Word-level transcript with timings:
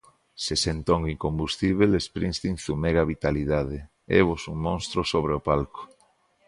Sesentón 0.47 1.01
incombustíbel, 1.13 1.91
Sprinsgteen 2.07 2.57
zumega 2.65 3.09
vitalidade, 3.13 3.77
évos 4.21 4.41
un 4.51 4.57
monstro 4.67 5.01
sobre 5.13 5.31
o 5.39 5.43
palco. 5.47 5.81